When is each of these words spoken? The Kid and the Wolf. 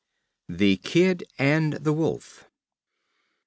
The 0.49 0.77
Kid 0.77 1.25
and 1.37 1.73
the 1.73 1.93
Wolf. 1.93 2.49